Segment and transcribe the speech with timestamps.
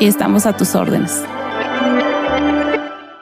[0.00, 1.22] y estamos a tus órdenes.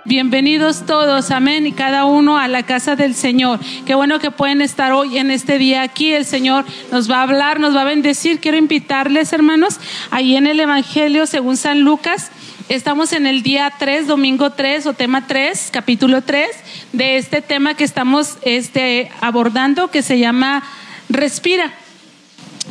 [0.04, 3.60] Bienvenidos todos, amén, y cada uno a la casa del Señor.
[3.86, 6.12] Qué bueno que pueden estar hoy en este día aquí.
[6.12, 8.40] El Señor nos va a hablar, nos va a bendecir.
[8.40, 9.78] Quiero invitarles, hermanos,
[10.10, 12.30] ahí en el Evangelio según San Lucas.
[12.68, 16.48] Estamos en el día 3, domingo 3 o tema 3, capítulo 3
[16.92, 20.64] de este tema que estamos este, abordando que se llama
[21.08, 21.72] Respira.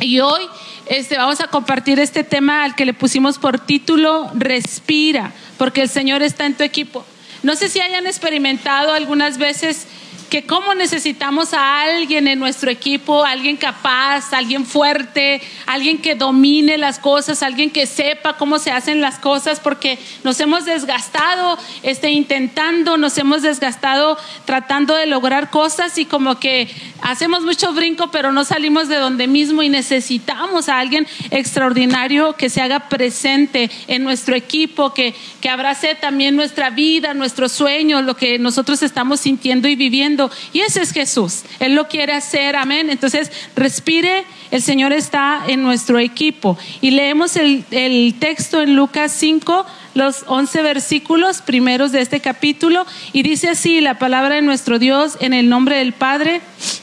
[0.00, 0.42] Y hoy
[0.90, 5.88] este, vamos a compartir este tema al que le pusimos por título Respira, porque el
[5.88, 7.06] Señor está en tu equipo.
[7.44, 9.86] No sé si hayan experimentado algunas veces
[10.30, 16.78] que cómo necesitamos a alguien en nuestro equipo, alguien capaz, alguien fuerte, alguien que domine
[16.78, 22.10] las cosas, alguien que sepa cómo se hacen las cosas, porque nos hemos desgastado este,
[22.10, 26.70] intentando, nos hemos desgastado tratando de lograr cosas y como que
[27.02, 32.50] hacemos mucho brinco, pero no salimos de donde mismo y necesitamos a alguien extraordinario que
[32.50, 38.16] se haga presente en nuestro equipo, que, que abrace también nuestra vida, nuestros sueños, lo
[38.16, 40.19] que nosotros estamos sintiendo y viviendo
[40.52, 41.42] y ese es Jesús.
[41.60, 42.90] Él lo quiere hacer, amén.
[42.90, 46.58] Entonces, respire, el Señor está en nuestro equipo.
[46.80, 49.64] Y leemos el, el texto en Lucas 5,
[49.94, 52.84] los 11 versículos primeros de este capítulo.
[53.12, 56.40] Y dice así la palabra de nuestro Dios en el nombre del Padre,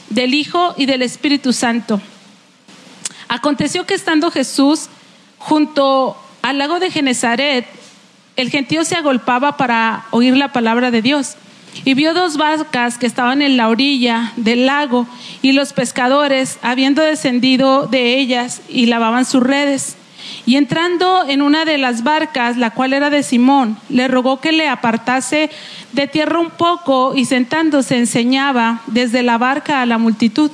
[0.08, 2.00] del Hijo y del Espíritu Santo.
[3.28, 4.88] Aconteció que estando Jesús
[5.38, 7.66] junto al lago de Genezaret,
[8.36, 11.36] el gentío se agolpaba para oír la palabra de Dios.
[11.84, 15.06] Y vio dos vacas que estaban en la orilla del lago
[15.42, 19.96] y los pescadores, habiendo descendido de ellas, y lavaban sus redes.
[20.44, 24.52] Y entrando en una de las barcas, la cual era de Simón, le rogó que
[24.52, 25.50] le apartase
[25.92, 30.50] de tierra un poco y sentándose enseñaba desde la barca a la multitud.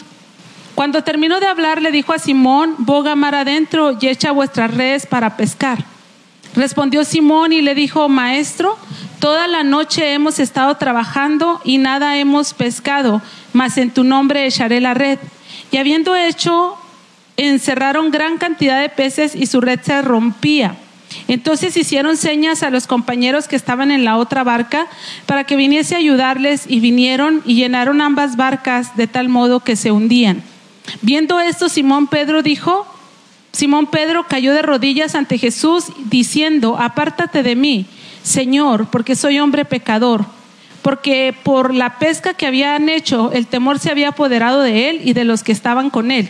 [0.75, 5.07] Cuando terminó de hablar, le dijo a Simón, boga mar adentro y echa vuestras redes
[5.07, 5.85] para pescar.
[6.57, 8.77] Respondió Simón y le dijo, Maestro,
[9.25, 13.23] toda la noche hemos estado trabajando y nada hemos pescado,
[13.55, 15.19] mas en tu nombre echaré la red.
[15.71, 16.77] Y habiendo hecho,
[17.39, 20.77] encerraron gran cantidad de peces y su red se rompía.
[21.27, 24.89] Entonces hicieron señas a los compañeros que estaban en la otra barca
[25.25, 29.77] para que viniese a ayudarles y vinieron y llenaron ambas barcas de tal modo que
[29.77, 30.43] se hundían.
[31.01, 32.87] Viendo esto, Simón Pedro dijo,
[33.53, 37.87] Simón Pedro cayó de rodillas ante Jesús diciendo, apártate de mí,
[38.25, 40.25] Señor, porque soy hombre pecador,
[40.83, 45.13] porque por la pesca que habían hecho, el temor se había apoderado de él y
[45.13, 46.29] de los que estaban con él.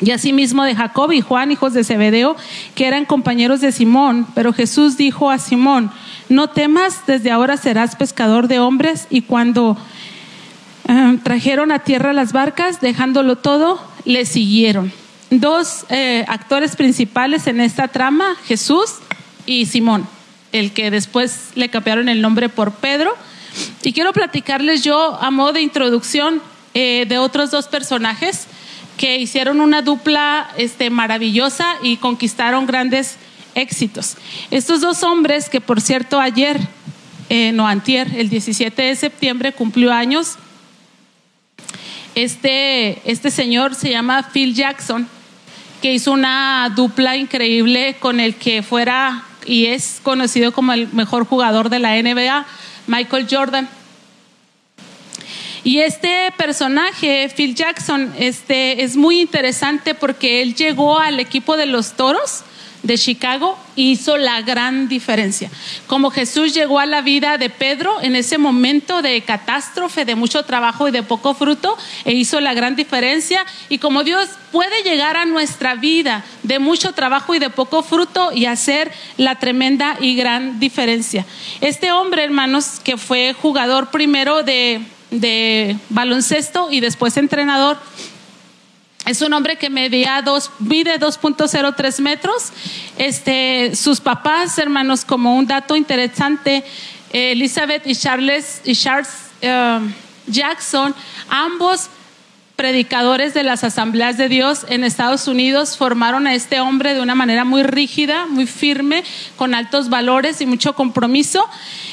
[0.00, 2.36] Y asimismo de Jacob y Juan, hijos de Zebedeo,
[2.74, 4.26] que eran compañeros de Simón.
[4.34, 5.90] Pero Jesús dijo a Simón,
[6.28, 9.08] no temas, desde ahora serás pescador de hombres.
[9.10, 9.76] Y cuando
[10.88, 14.92] eh, trajeron a tierra las barcas, dejándolo todo, le siguieron
[15.30, 18.96] dos eh, actores principales en esta trama, Jesús
[19.46, 20.06] y Simón,
[20.52, 23.16] el que después le cambiaron el nombre por Pedro.
[23.82, 26.42] Y quiero platicarles yo a modo de introducción
[26.74, 28.46] eh, de otros dos personajes
[28.96, 33.16] que hicieron una dupla este, maravillosa y conquistaron grandes
[33.54, 34.16] éxitos.
[34.50, 36.60] Estos dos hombres, que por cierto ayer,
[37.28, 40.36] eh, no antier, el 17 de septiembre cumplió años,
[42.14, 45.08] este, este señor se llama Phil Jackson
[45.80, 51.26] que hizo una dupla increíble con el que fuera y es conocido como el mejor
[51.26, 52.46] jugador de la NBA,
[52.86, 53.68] Michael Jordan.
[55.62, 61.66] Y este personaje, Phil Jackson, este, es muy interesante porque él llegó al equipo de
[61.66, 62.44] los toros
[62.82, 65.50] de Chicago hizo la gran diferencia.
[65.86, 70.44] Como Jesús llegó a la vida de Pedro en ese momento de catástrofe, de mucho
[70.44, 73.44] trabajo y de poco fruto, e hizo la gran diferencia.
[73.68, 78.32] Y como Dios puede llegar a nuestra vida de mucho trabajo y de poco fruto
[78.32, 81.26] y hacer la tremenda y gran diferencia.
[81.60, 87.78] Este hombre, hermanos, que fue jugador primero de, de baloncesto y después entrenador,
[89.06, 92.52] es un hombre que medía dos, mide 2.03 metros.
[92.98, 96.64] Este, sus papás, hermanos, como un dato interesante,
[97.12, 99.08] Elizabeth y Charles, y Charles
[99.40, 99.80] eh,
[100.26, 100.94] Jackson,
[101.28, 101.88] ambos
[102.56, 107.14] predicadores de las asambleas de Dios en Estados Unidos formaron a este hombre de una
[107.14, 109.02] manera muy rígida, muy firme,
[109.36, 111.48] con altos valores y mucho compromiso.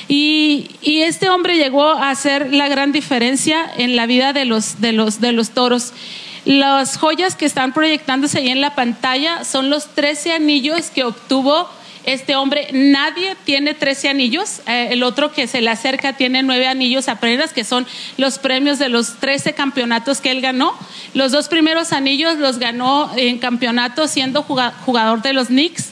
[0.09, 4.81] Y, y este hombre llegó a hacer la gran diferencia en la vida de los,
[4.81, 5.93] de los, de los toros.
[6.47, 11.67] Las joyas que están proyectándose ahí en la pantalla son los 13 anillos que obtuvo
[12.05, 12.69] este hombre.
[12.71, 14.61] Nadie tiene 13 anillos.
[14.65, 17.85] Eh, el otro que se le acerca tiene nueve anillos apenas, que son
[18.15, 20.73] los premios de los 13 campeonatos que él ganó.
[21.13, 25.89] Los dos primeros anillos los ganó en campeonato siendo jugador de los Knicks.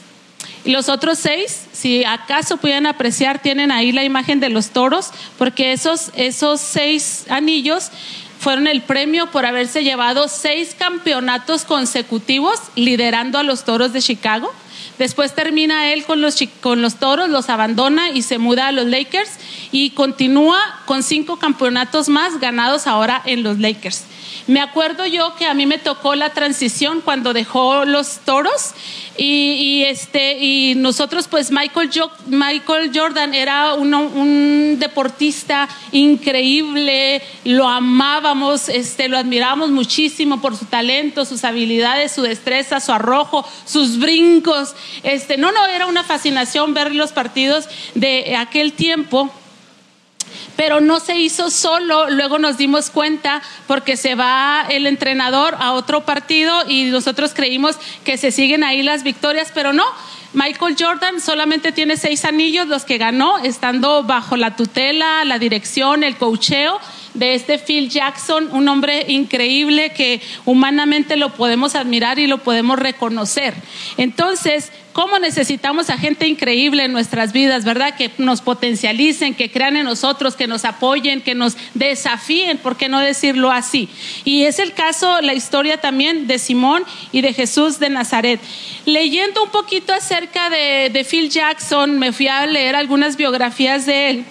[0.64, 5.10] Y los otros seis, si acaso pueden apreciar, tienen ahí la imagen de los toros,
[5.38, 7.90] porque esos, esos seis anillos
[8.38, 14.52] fueron el premio por haberse llevado seis campeonatos consecutivos liderando a los Toros de Chicago.
[14.98, 18.86] Después termina él con los, con los Toros, los abandona y se muda a los
[18.86, 19.30] Lakers
[19.76, 24.04] y continúa con cinco campeonatos más ganados ahora en los Lakers.
[24.46, 28.72] Me acuerdo yo que a mí me tocó la transición cuando dejó los toros
[29.18, 31.90] y, este, y nosotros pues Michael,
[32.26, 41.26] Michael Jordan era un deportista increíble, lo amábamos, este, lo admirábamos muchísimo por su talento,
[41.26, 44.74] sus habilidades, su destreza, su arrojo, sus brincos.
[45.02, 49.30] Este, no, no, era una fascinación ver los partidos de aquel tiempo
[50.56, 55.72] pero no se hizo solo, luego nos dimos cuenta porque se va el entrenador a
[55.72, 59.84] otro partido y nosotros creímos que se siguen ahí las victorias, pero no.
[60.32, 66.04] Michael Jordan solamente tiene seis anillos, los que ganó, estando bajo la tutela, la dirección,
[66.04, 66.78] el cocheo
[67.14, 72.78] de este Phil Jackson, un hombre increíble que humanamente lo podemos admirar y lo podemos
[72.78, 73.54] reconocer.
[73.96, 77.94] Entonces, ¿cómo necesitamos a gente increíble en nuestras vidas, verdad?
[77.98, 82.88] Que nos potencialicen, que crean en nosotros, que nos apoyen, que nos desafíen, ¿por qué
[82.88, 83.90] no decirlo así?
[84.24, 86.82] Y es el caso, la historia también de Simón
[87.12, 88.40] y de Jesús de Nazaret.
[88.86, 94.08] Leyendo un poquito acerca de, de Phil Jackson, me fui a leer algunas biografías de
[94.08, 94.24] él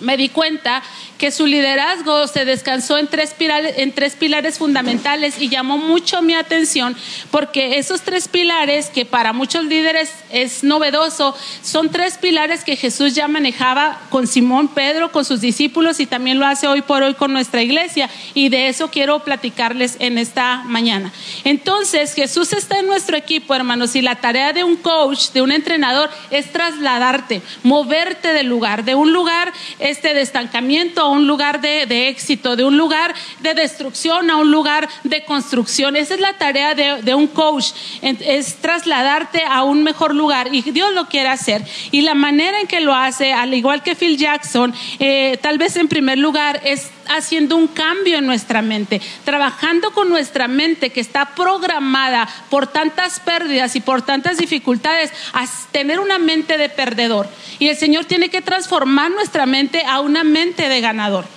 [0.00, 0.82] me di cuenta
[1.18, 6.22] que su liderazgo se descansó en tres, pilares, en tres pilares fundamentales y llamó mucho
[6.22, 6.96] mi atención
[7.30, 13.14] porque esos tres pilares, que para muchos líderes es novedoso, son tres pilares que Jesús
[13.14, 17.14] ya manejaba con Simón Pedro, con sus discípulos y también lo hace hoy por hoy
[17.14, 18.10] con nuestra iglesia.
[18.34, 21.12] Y de eso quiero platicarles en esta mañana.
[21.44, 25.52] Entonces, Jesús está en nuestro equipo, hermanos, y la tarea de un coach, de un
[25.52, 31.60] entrenador, es trasladarte, moverte del lugar, de un lugar este de estancamiento a un lugar
[31.60, 35.96] de, éxito, de un lugar de destrucción a un lugar de construcción.
[35.96, 37.72] Esa es la tarea de, un coach,
[38.02, 41.62] es trasladarte a un mejor lugar y Dios lo quiere hacer.
[41.90, 45.76] Y la manera en que lo hace, al igual que Phil Jackson, eh, tal vez
[45.76, 51.00] en primer lugar es haciendo un cambio en nuestra mente, trabajando con nuestra mente que
[51.00, 57.28] está programada por tantas pérdidas y por tantas dificultades a tener una mente de perdedor.
[57.58, 61.35] Y el Señor tiene que transformar nuestra mente a una mente de ganador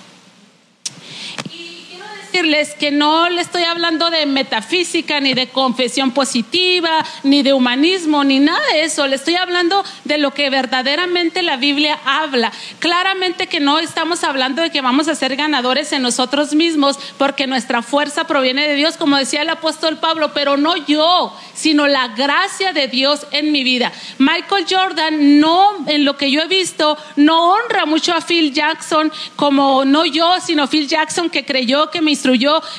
[2.30, 8.22] decirles que no le estoy hablando de metafísica, ni de confesión positiva, ni de humanismo,
[8.22, 9.06] ni nada de eso.
[9.06, 12.52] Le estoy hablando de lo que verdaderamente la Biblia habla.
[12.78, 17.48] Claramente que no estamos hablando de que vamos a ser ganadores en nosotros mismos, porque
[17.48, 22.08] nuestra fuerza proviene de Dios, como decía el apóstol Pablo, pero no yo, sino la
[22.08, 23.92] gracia de Dios en mi vida.
[24.18, 29.12] Michael Jordan no, en lo que yo he visto, no honra mucho a Phil Jackson
[29.34, 32.19] como no yo, sino Phil Jackson que creyó que mis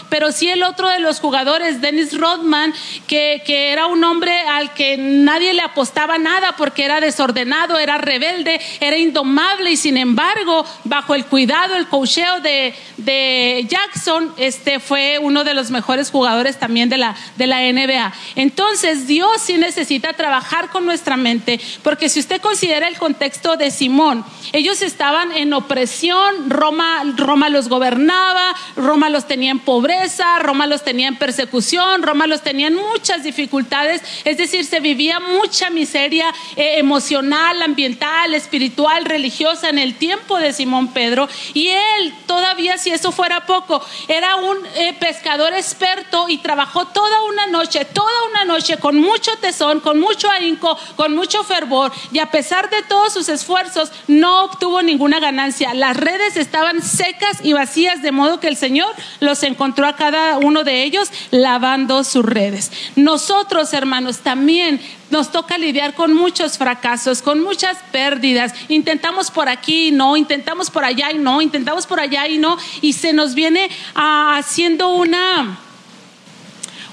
[0.10, 2.74] pero sí el otro de los jugadores, Dennis Rodman,
[3.08, 7.98] que, que era un hombre al que nadie le apostaba nada porque era desordenado, era
[7.98, 14.80] rebelde, era indomable y sin embargo, bajo el cuidado, el cocheo de, de Jackson, este
[14.80, 18.14] fue uno de los mejores jugadores también de la, de la NBA.
[18.36, 23.72] Entonces, Dios sí necesita trabajar con nuestra mente, porque si usted considera el contexto de
[23.72, 30.68] Simón, ellos estaban en opresión, Roma, Roma los gobernaba, Roma los tenía en pobreza, Roma
[30.68, 35.70] los tenía en persecución, Roma los tenía en muchas dificultades, es decir, se vivía mucha
[35.70, 36.26] miseria
[36.58, 42.90] eh, emocional, ambiental, espiritual, religiosa en el tiempo de Simón Pedro, y él todavía si
[42.90, 48.44] eso fuera poco, era un eh, pescador experto y trabajó toda una noche, toda una
[48.44, 53.14] noche con mucho tesón, con mucho ahínco, con mucho fervor, y a pesar de todos
[53.14, 55.74] sus esfuerzos, no obtuvo ninguna ganancia.
[55.74, 60.38] Las redes estaban secas y vacías, de modo que el Señor los encontró a cada
[60.40, 62.72] uno de ellos lavando sus redes.
[62.98, 68.54] Nosotros, hermanos, también nos toca lidiar con muchos fracasos, con muchas pérdidas.
[68.68, 72.58] Intentamos por aquí y no, intentamos por allá y no, intentamos por allá y no,
[72.82, 75.60] y se nos viene ah, haciendo una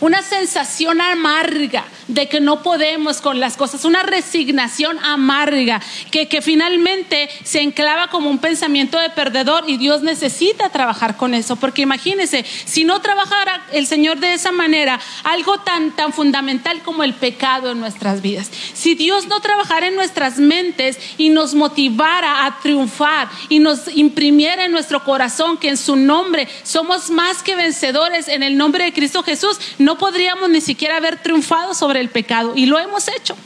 [0.01, 6.43] una sensación amarga de que no podemos con las cosas, una resignación amarga que, que
[6.43, 11.83] finalmente se enclava como un pensamiento de perdedor y Dios necesita trabajar con eso, porque
[11.83, 17.15] imagínese, si no trabajara el Señor de esa manera, algo tan, tan fundamental como el
[17.15, 22.59] pecado en nuestras vidas, si Dios no trabajara en nuestras mentes y nos motivara a
[22.61, 28.29] triunfar y nos imprimiera en nuestro corazón que en su nombre somos más que vencedores
[28.29, 32.53] en el nombre de Cristo Jesús, no podríamos ni siquiera haber triunfado sobre el pecado
[32.55, 33.37] y lo hemos hecho.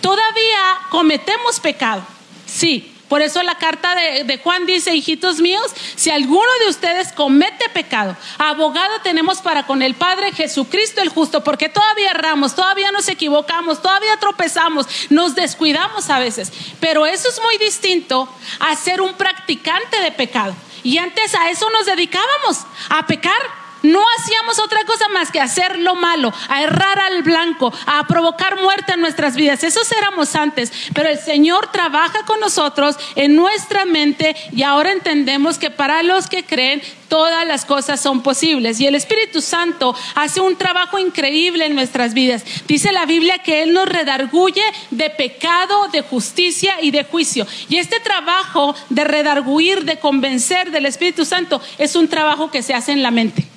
[0.00, 2.04] Todavía cometemos pecado,
[2.46, 2.90] sí.
[3.08, 8.16] Por eso la carta de, Juan dice, hijitos míos, si alguno de ustedes comete pecado,
[8.38, 13.82] abogado tenemos para con el Padre Jesucristo el justo, porque todavía erramos, todavía nos equivocamos,
[13.82, 16.50] todavía tropezamos, nos descuidamos a veces.
[16.80, 20.54] Pero eso es muy distinto a ser un practicante de pecado.
[20.82, 23.63] Y antes a eso nos dedicábamos, a pecar.
[23.84, 28.58] No hacíamos otra cosa más que hacer lo malo, a errar al blanco, a provocar
[28.62, 29.62] muerte en nuestras vidas.
[29.62, 35.58] Esos éramos antes, pero el Señor trabaja con nosotros en nuestra mente y ahora entendemos
[35.58, 38.80] que para los que creen todas las cosas son posibles.
[38.80, 42.42] Y el Espíritu Santo hace un trabajo increíble en nuestras vidas.
[42.66, 47.46] Dice la Biblia que Él nos redarguye de pecado, de justicia y de juicio.
[47.68, 52.72] Y este trabajo de redarguir, de convencer del Espíritu Santo, es un trabajo que se
[52.72, 53.53] hace en la mente.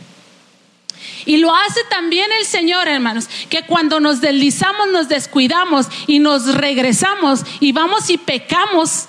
[1.27, 6.55] Y lo hace también el Señor, hermanos, que cuando nos deslizamos, nos descuidamos y nos
[6.55, 9.07] regresamos y vamos y pecamos,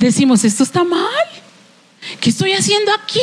[0.00, 1.06] decimos, esto está mal.
[2.20, 3.20] ¿Qué estoy haciendo aquí?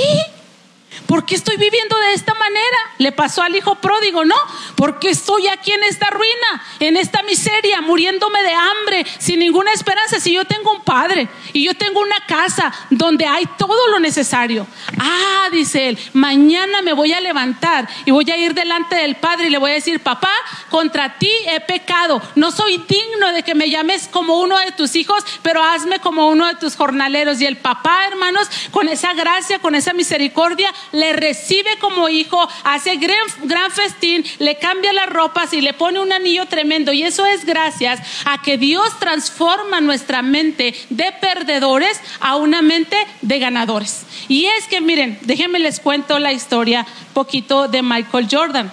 [1.08, 2.78] ¿Por qué estoy viviendo de esta manera?
[2.98, 4.36] Le pasó al hijo pródigo, ¿no?
[4.76, 10.20] Porque estoy aquí en esta ruina, en esta miseria, muriéndome de hambre, sin ninguna esperanza.
[10.20, 14.68] Si yo tengo un padre y yo tengo una casa donde hay todo lo necesario.
[15.00, 19.48] Ah, dice él, mañana me voy a levantar y voy a ir delante del padre
[19.48, 20.34] y le voy a decir, papá,
[20.70, 22.22] contra ti he pecado.
[22.36, 26.30] No soy digno de que me llames como uno de tus hijos, pero hazme como
[26.30, 27.42] uno de tus jornaleros.
[27.42, 32.98] Y el papá, hermanos, con esa gracia, con esa misericordia, le recibe como hijo, hace
[32.98, 36.92] gran, festín, le cambia las ropas y le pone un anillo tremendo.
[36.94, 42.98] Y eso es gracias a que Dios transforma nuestra mente de perdedores a una mente
[43.22, 44.06] de ganadores.
[44.28, 48.72] Y es que, miren, déjenme les cuento la historia poquito de Michael Jordan.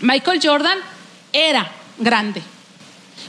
[0.00, 0.78] Michael Jordan
[1.32, 2.42] era grande.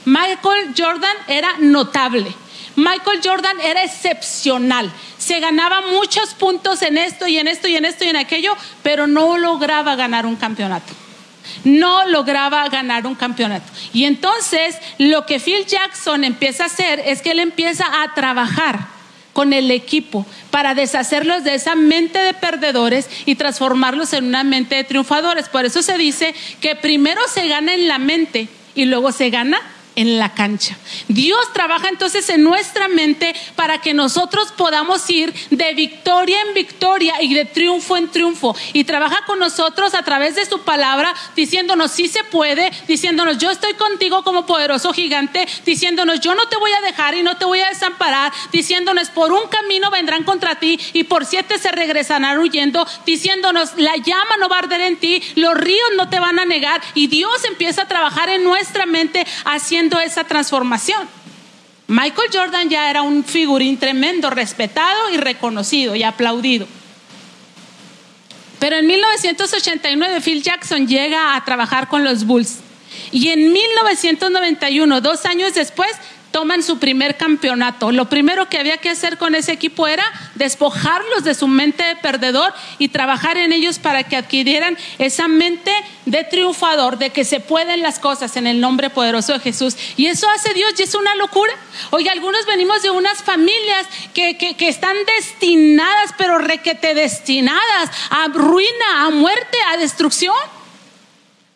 [0.06, 2.34] Michael Jordan era notable.
[2.76, 4.92] Michael Jordan era excepcional.
[5.18, 8.56] Se ganaba muchos puntos en esto y en esto y en esto y en aquello,
[8.84, 10.94] pero no lograba ganar un campeonato.
[11.64, 13.72] No lograba ganar un campeonato.
[13.94, 18.80] Y entonces lo que Phil Jackson empieza a hacer es que él empieza a trabajar
[19.34, 24.76] con el equipo para deshacerlos de esa mente de perdedores y transformarlos en una mente
[24.76, 25.50] de triunfadores.
[25.50, 29.60] Por eso se dice que primero se gana en la mente y luego se gana
[29.96, 30.78] en la cancha.
[31.08, 37.22] Dios trabaja entonces en nuestra mente para que nosotros podamos ir de victoria en victoria
[37.22, 38.56] y de triunfo en triunfo.
[38.74, 43.52] Y trabaja con nosotros a través de su palabra, diciéndonos si se puede, diciéndonos yo
[43.52, 47.46] estoy contigo como poderoso gigante, diciéndonos yo no te voy a dejar y no te
[47.46, 52.40] voy a desamparar, diciéndonos por un camino vendrán contra ti y por siete se regresarán
[52.40, 56.40] huyendo, diciéndonos la llama no va a arder en ti, los ríos no te van
[56.40, 61.08] a negar y Dios empieza a trabajar en nuestra mente haciendo esa transformación.
[61.88, 66.68] Michael Jordan ya era un figurín tremendo, respetado y reconocido y aplaudido.
[68.60, 72.60] Pero en 1989 Phil Jackson llega a trabajar con los Bulls.
[73.12, 75.90] Y en 1991, dos años después,
[76.32, 77.92] toman su primer campeonato.
[77.92, 80.04] Lo primero que había que hacer con ese equipo era
[80.36, 85.72] despojarlos de su mente de perdedor y trabajar en ellos para que adquirieran esa mente
[86.06, 89.76] de triunfador, de que se pueden las cosas en el nombre poderoso de Jesús.
[89.98, 91.54] Y eso hace Dios y es una locura.
[91.92, 99.06] Oye, algunos venimos de unas familias que, que están destinadas, pero requete destinadas a ruina,
[99.06, 100.36] a muerte, a destrucción.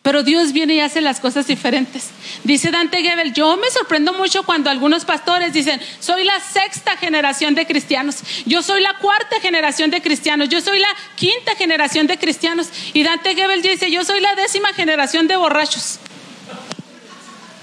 [0.06, 2.10] Pero Dios viene y hace las cosas diferentes.
[2.44, 7.56] Dice Dante Gebel, yo me sorprendo mucho cuando algunos pastores dicen, soy la sexta generación
[7.56, 12.18] de cristianos, yo soy la cuarta generación de cristianos, yo soy la quinta generación de
[12.18, 12.68] cristianos.
[12.92, 15.98] Y Dante Gebel dice, yo soy la décima generación de borrachos.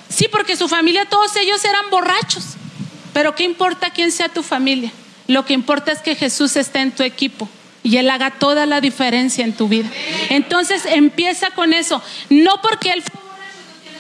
[0.10, 2.44] Sí, porque su familia, todos ellos eran borrachos.
[3.14, 4.92] Pero ¿qué importa quién sea tu familia?
[5.28, 7.48] Lo que importa es que Jesús esté en tu equipo
[7.84, 9.90] y Él haga toda la diferencia en tu vida.
[10.30, 12.02] Entonces empieza con eso.
[12.30, 13.20] No porque Él fue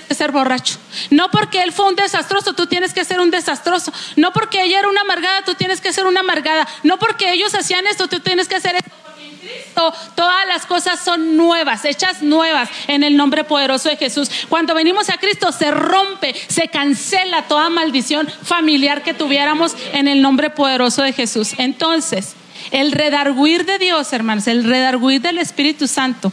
[0.07, 0.77] que ser borracho.
[1.09, 3.91] No porque Él fue un desastroso, tú tienes que ser un desastroso.
[4.15, 6.67] No porque ella era una amargada, tú tienes que ser una amargada.
[6.83, 9.03] No porque ellos hacían esto, tú tienes que hacer esto.
[9.43, 14.29] Cristo todas las cosas son nuevas, hechas nuevas en el nombre poderoso de Jesús.
[14.49, 20.21] Cuando venimos a Cristo se rompe, se cancela toda maldición familiar que tuviéramos en el
[20.21, 21.53] nombre poderoso de Jesús.
[21.57, 22.35] Entonces,
[22.71, 26.31] el redarguir de Dios, hermanos, el redarguir del Espíritu Santo,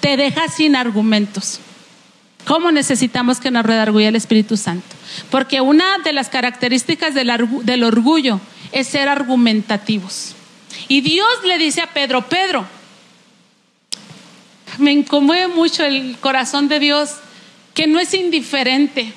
[0.00, 1.60] te deja sin argumentos.
[2.46, 4.86] ¿Cómo necesitamos que nos redarguya el Espíritu Santo?
[5.30, 7.32] Porque una de las características del,
[7.62, 10.36] del orgullo es ser argumentativos.
[10.86, 12.64] Y Dios le dice a Pedro, Pedro,
[14.78, 17.16] me incomude mucho el corazón de Dios,
[17.74, 19.12] que no es indiferente.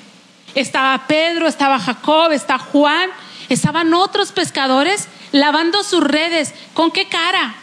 [0.54, 3.10] Estaba Pedro, estaba Jacob, está Juan,
[3.48, 6.52] estaban otros pescadores lavando sus redes.
[6.74, 7.54] ¿Con qué cara?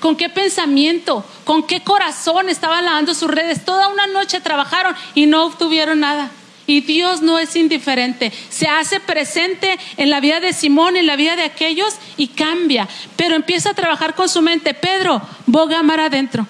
[0.00, 1.24] ¿Con qué pensamiento?
[1.44, 3.64] ¿Con qué corazón estaban lavando sus redes?
[3.64, 6.30] Toda una noche trabajaron y no obtuvieron nada.
[6.66, 8.32] Y Dios no es indiferente.
[8.50, 12.88] Se hace presente en la vida de Simón, en la vida de aquellos y cambia.
[13.16, 14.74] Pero empieza a trabajar con su mente.
[14.74, 16.46] Pedro, boga mar adentro.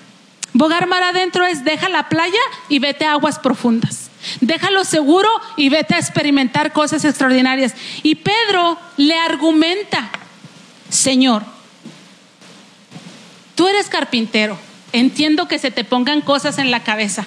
[0.55, 4.11] Bogar mar adentro es deja la playa y vete a aguas profundas.
[4.41, 7.75] Déjalo seguro y vete a experimentar cosas extraordinarias.
[8.03, 10.11] Y Pedro le argumenta.
[10.89, 11.43] Señor,
[13.55, 14.59] tú eres carpintero,
[14.93, 17.27] entiendo que se te pongan cosas en la cabeza.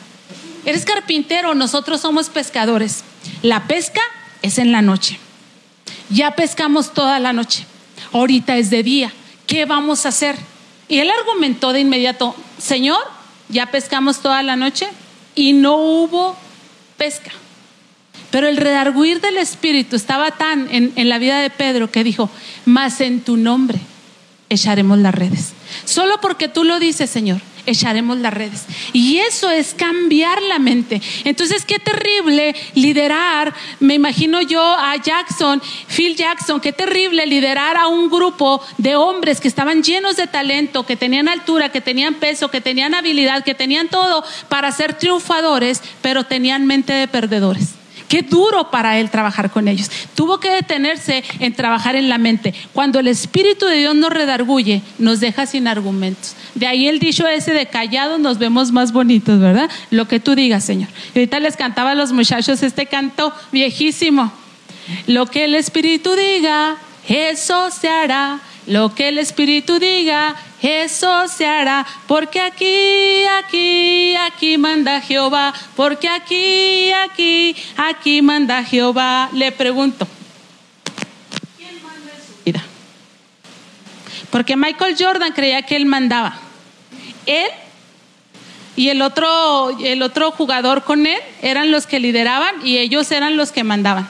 [0.65, 3.03] Eres carpintero, nosotros somos pescadores.
[3.41, 4.01] La pesca
[4.41, 5.19] es en la noche.
[6.09, 7.65] Ya pescamos toda la noche.
[8.11, 9.13] Ahorita es de día.
[9.47, 10.35] ¿Qué vamos a hacer?
[10.87, 12.99] Y él argumentó de inmediato, Señor,
[13.47, 14.87] ya pescamos toda la noche
[15.35, 16.35] y no hubo
[16.97, 17.31] pesca.
[18.31, 22.29] Pero el redarguir del Espíritu estaba tan en, la vida de Pedro que dijo,
[22.65, 23.79] mas en tu nombre
[24.49, 25.53] echaremos las redes.
[25.85, 28.65] Solo porque tú lo dices, Señor, echaremos las redes.
[28.93, 31.01] Y eso es cambiar la mente.
[31.23, 37.87] Entonces, qué terrible liderar, me imagino yo a Jackson, Phil Jackson, qué terrible liderar a
[37.87, 42.49] un grupo de hombres que estaban llenos de talento, que tenían altura, que tenían peso,
[42.49, 47.78] que tenían habilidad, que tenían todo para ser triunfadores, pero tenían mente de perdedores.
[48.09, 49.89] Qué duro para él trabajar con ellos.
[50.15, 52.55] Tuvo que detenerse en trabajar en la mente.
[52.73, 56.35] Cuando el Espíritu de Dios nos redarguye, nos deja sin argumentos.
[56.55, 59.69] De ahí el dicho ese de callado nos vemos más bonitos, ¿verdad?
[59.91, 60.89] Lo que tú digas, Señor.
[61.13, 64.33] Y ahorita les cantaba a los muchachos este canto viejísimo.
[65.05, 68.39] Lo que el Espíritu diga, eso se hará.
[68.69, 76.07] Lo que el Espíritu diga, eso se hará, porque aquí, aquí, aquí manda Jehová, porque
[76.07, 79.31] aquí, aquí, aquí manda Jehová.
[79.33, 80.07] Le pregunto,
[81.57, 82.63] ¿quién manda en su vida?
[84.29, 86.37] Porque Michael Jordan creía que él mandaba.
[87.25, 87.49] Él
[88.75, 93.35] y el otro, el otro jugador con él eran los que lideraban y ellos eran
[93.35, 94.07] los que mandaban.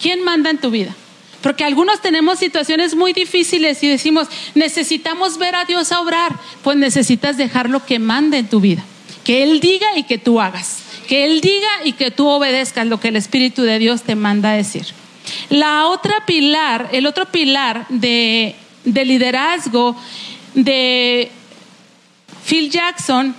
[0.00, 0.94] ¿Quién manda en tu vida?
[1.42, 6.32] Porque algunos tenemos situaciones muy difíciles y decimos, necesitamos ver a Dios a obrar.
[6.62, 8.84] Pues necesitas dejarlo que mande en tu vida.
[9.24, 10.80] Que Él diga y que tú hagas.
[11.06, 14.52] Que Él diga y que tú obedezcas lo que el Espíritu de Dios te manda
[14.52, 14.86] a decir.
[15.48, 19.96] La otra pilar, el otro pilar de, de liderazgo
[20.54, 21.30] de
[22.44, 23.34] Phil Jackson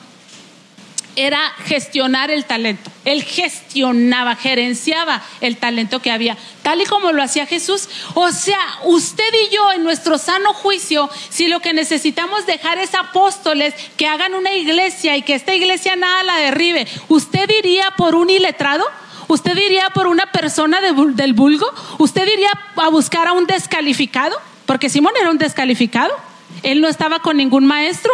[1.19, 2.89] era gestionar el talento.
[3.03, 7.89] Él gestionaba, gerenciaba el talento que había, tal y como lo hacía Jesús.
[8.13, 12.95] O sea, usted y yo en nuestro sano juicio, si lo que necesitamos dejar es
[12.95, 18.15] apóstoles que hagan una iglesia y que esta iglesia nada la derribe, ¿usted iría por
[18.15, 18.86] un iletrado?
[19.27, 21.67] ¿Usted iría por una persona del vulgo?
[21.97, 24.39] ¿Usted iría a buscar a un descalificado?
[24.65, 26.15] Porque Simón era un descalificado.
[26.63, 28.12] Él no estaba con ningún maestro.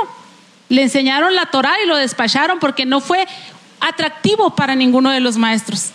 [0.69, 3.27] Le enseñaron la Torah y lo despacharon porque no fue
[3.79, 5.91] atractivo para ninguno de los maestros.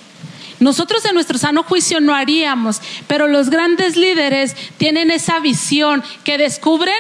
[0.61, 6.37] Nosotros en nuestro sano juicio no haríamos, pero los grandes líderes tienen esa visión que
[6.37, 6.95] descubren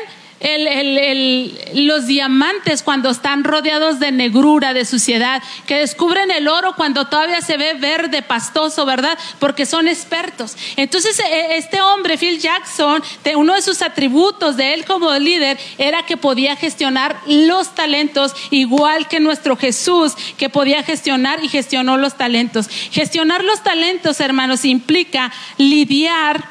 [1.74, 7.42] los diamantes cuando están rodeados de negrura, de suciedad, que descubren el oro cuando todavía
[7.42, 9.18] se ve verde, pastoso, ¿verdad?
[9.38, 10.57] Porque son expertos.
[10.76, 13.03] Entonces, e, este hombre, Phil Jackson,
[13.37, 19.09] uno de sus atributos de él como líder era que podía gestionar los talentos, igual
[19.09, 22.68] que nuestro Jesús, que podía gestionar y gestionó los talentos.
[22.90, 26.44] Gestionar los talentos, hermanos, implica lidiar,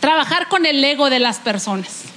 [0.00, 2.15] trabajar con el ego de las personas.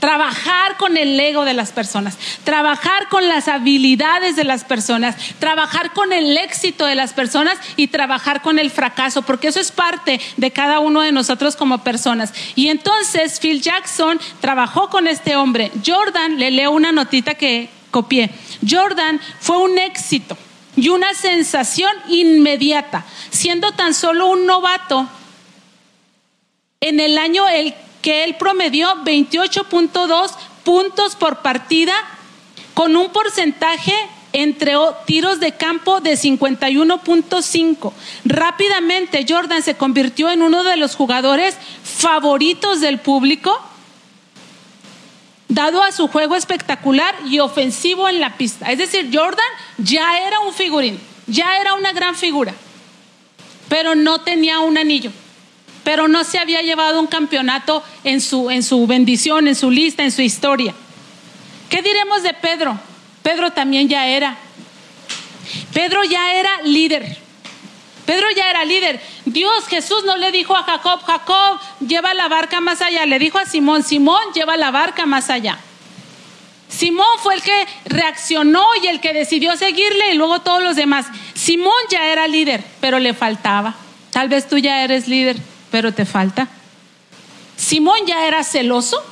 [0.00, 5.92] Trabajar con el ego de las personas, trabajar con las habilidades de las personas, trabajar
[5.92, 10.20] con el éxito de las personas y trabajar con el fracaso, porque eso es parte
[10.36, 12.32] de cada uno de nosotros como personas.
[12.54, 15.70] Y entonces Phil Jackson trabajó con este hombre.
[15.86, 18.30] Jordan, le leo una notita que copié.
[18.68, 20.36] Jordan fue un éxito
[20.76, 25.08] y una sensación inmediata, siendo tan solo un novato
[26.80, 30.30] en el año el que él promedió 28.2
[30.64, 31.94] puntos por partida
[32.74, 33.94] con un porcentaje
[34.32, 34.74] entre
[35.06, 37.92] tiros de campo de 51.5.
[38.24, 43.60] Rápidamente Jordan se convirtió en uno de los jugadores favoritos del público,
[45.48, 48.70] dado a su juego espectacular y ofensivo en la pista.
[48.70, 49.44] Es decir, Jordan
[49.78, 52.54] ya era un figurín, ya era una gran figura,
[53.68, 55.10] pero no tenía un anillo
[55.84, 60.02] pero no se había llevado un campeonato en su, en su bendición, en su lista,
[60.02, 60.74] en su historia.
[61.68, 62.78] ¿Qué diremos de Pedro?
[63.22, 64.36] Pedro también ya era.
[65.72, 67.16] Pedro ya era líder.
[68.06, 69.00] Pedro ya era líder.
[69.24, 73.06] Dios, Jesús no le dijo a Jacob, Jacob, lleva la barca más allá.
[73.06, 75.58] Le dijo a Simón, Simón, lleva la barca más allá.
[76.68, 81.06] Simón fue el que reaccionó y el que decidió seguirle y luego todos los demás.
[81.34, 83.74] Simón ya era líder, pero le faltaba.
[84.12, 85.36] Tal vez tú ya eres líder,
[85.70, 86.48] pero te falta.
[87.56, 89.02] Simón ya era celoso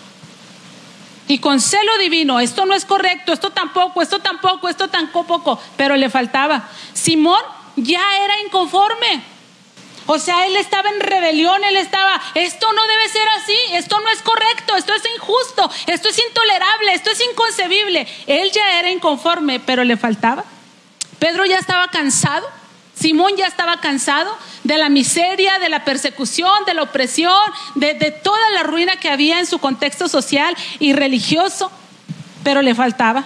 [1.29, 5.95] y con celo divino, esto no es correcto, esto tampoco, esto tampoco, esto tampoco, pero
[5.97, 6.69] le faltaba.
[6.95, 7.43] Simón
[7.77, 9.23] ya era inconforme.
[10.07, 14.09] O sea, él estaba en rebelión, él estaba, esto no debe ser así, esto no
[14.09, 18.09] es correcto, esto es injusto, esto es intolerable, esto es inconcebible.
[18.27, 20.45] Él ya era inconforme, pero le faltaba.
[21.19, 22.49] Pedro ya estaba cansado,
[22.99, 27.33] Simón ya estaba cansado de la miseria, de la persecución, de la opresión,
[27.77, 31.71] de, toda la ruina que había en su contexto social y religioso,
[32.43, 33.25] pero le faltaba.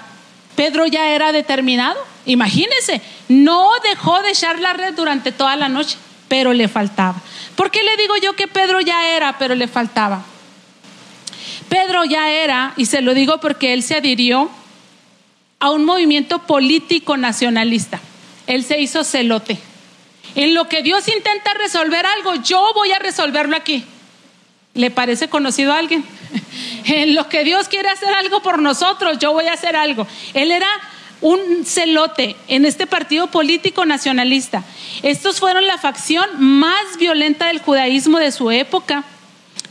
[0.56, 5.96] Pedro ya era determinado, imagínense, no dejó de echar la red durante toda la noche,
[6.28, 7.14] pero le faltaba.
[7.56, 10.22] ¿Por qué le digo yo que Pedro ya era, pero le faltaba?
[11.70, 14.50] Pedro ya era, y se lo digo porque él se adhirió
[15.60, 18.00] a un movimiento político nacionalista
[18.54, 19.58] él se hizo celote.
[20.34, 23.84] En lo que Dios intenta resolver algo, yo voy a resolverlo aquí.
[24.74, 26.04] ¿Le parece conocido a alguien?
[26.84, 30.04] En lo que Dios quiere hacer algo por nosotros, yo voy a hacer algo.
[30.34, 30.68] Él era
[31.20, 34.64] un celote en este partido político nacionalista.
[35.02, 39.04] Estos fueron la facción más violenta del judaísmo de su época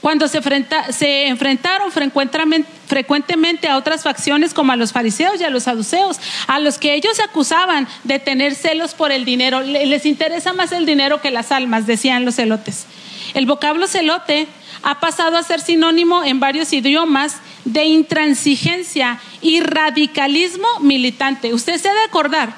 [0.02, 6.20] cuando se, enfrentaron frecuentemente a otras facciones como a los fariseos y a los saduceos,
[6.48, 9.62] a los que ellos acusaban de tener celos por el dinero.
[9.62, 12.88] Les interesa más el dinero que las almas, decían los celotes.
[13.36, 14.48] El vocablo celote
[14.82, 21.54] ha pasado a ser sinónimo en varios idiomas de intransigencia y radicalismo militante.
[21.54, 22.56] Usted se ha de acordar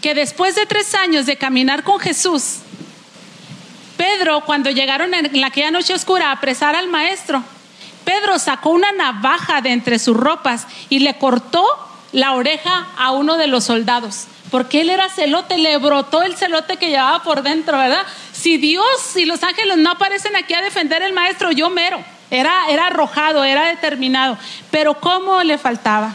[0.00, 2.63] que después de tres años de caminar con Jesús,
[3.96, 7.42] Pedro, cuando llegaron en aquella noche oscura a apresar al maestro,
[8.04, 11.64] Pedro sacó una navaja de entre sus ropas y le cortó
[12.12, 14.26] la oreja a uno de los soldados.
[14.50, 18.04] Porque él era celote, le brotó el celote que llevaba por dentro, ¿verdad?
[18.32, 22.04] Si Dios y los ángeles no aparecen aquí a defender al maestro, yo mero.
[22.30, 24.38] Era, era arrojado, era determinado.
[24.70, 26.14] Pero ¿cómo le faltaba?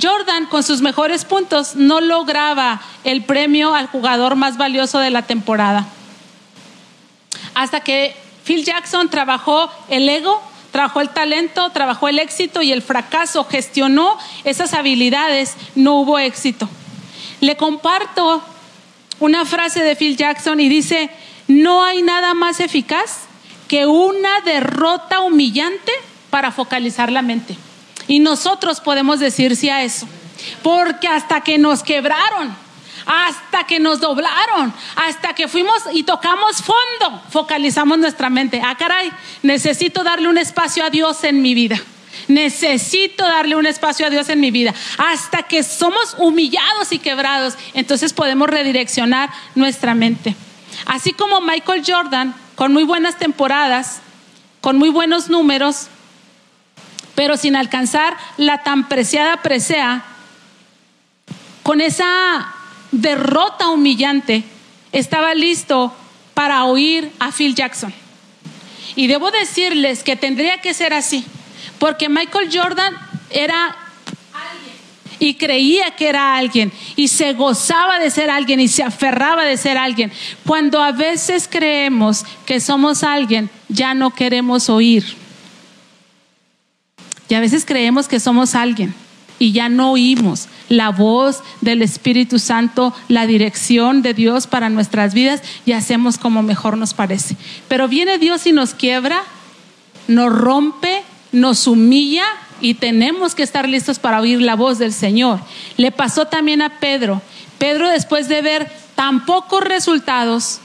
[0.00, 5.22] Jordan, con sus mejores puntos, no lograba el premio al jugador más valioso de la
[5.22, 5.86] temporada
[7.60, 10.40] hasta que Phil Jackson trabajó el ego,
[10.72, 16.70] trabajó el talento, trabajó el éxito y el fracaso, gestionó esas habilidades, no hubo éxito.
[17.42, 18.42] Le comparto
[19.18, 21.10] una frase de Phil Jackson y dice,
[21.48, 23.24] no hay nada más eficaz
[23.68, 25.92] que una derrota humillante
[26.30, 27.58] para focalizar la mente.
[28.08, 30.08] Y nosotros podemos decir sí a eso,
[30.62, 32.56] porque hasta que nos quebraron,
[33.12, 38.62] hasta que nos doblaron, hasta que fuimos y tocamos fondo, focalizamos nuestra mente.
[38.64, 39.10] Ah, caray,
[39.42, 41.80] necesito darle un espacio a Dios en mi vida.
[42.28, 44.72] Necesito darle un espacio a Dios en mi vida.
[44.96, 50.36] Hasta que somos humillados y quebrados, entonces podemos redireccionar nuestra mente.
[50.86, 54.02] Así como Michael Jordan, con muy buenas temporadas,
[54.60, 55.88] con muy buenos números,
[57.16, 60.04] pero sin alcanzar la tan preciada presea,
[61.64, 62.54] con esa
[62.92, 64.44] derrota humillante,
[64.92, 65.94] estaba listo
[66.34, 67.92] para oír a Phil Jackson.
[68.96, 71.24] Y debo decirles que tendría que ser así,
[71.78, 72.94] porque Michael Jordan
[73.30, 73.76] era
[74.32, 74.74] alguien
[75.20, 79.56] y creía que era alguien y se gozaba de ser alguien y se aferraba de
[79.56, 80.10] ser alguien.
[80.44, 85.16] Cuando a veces creemos que somos alguien, ya no queremos oír.
[87.28, 88.92] Y a veces creemos que somos alguien
[89.40, 95.14] y ya no oímos la voz del Espíritu Santo, la dirección de Dios para nuestras
[95.14, 97.36] vidas y hacemos como mejor nos parece.
[97.66, 99.22] Pero viene Dios y nos quiebra,
[100.06, 102.24] nos rompe, nos humilla
[102.60, 105.40] y tenemos que estar listos para oír la voz del Señor.
[105.78, 107.22] Le pasó también a Pedro.
[107.58, 110.60] Pedro después de ver tan pocos resultados,